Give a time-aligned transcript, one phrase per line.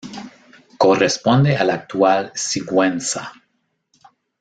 [0.79, 3.31] Corresponde a la actual Sigüenza.